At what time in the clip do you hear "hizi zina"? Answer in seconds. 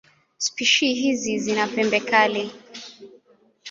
0.93-1.67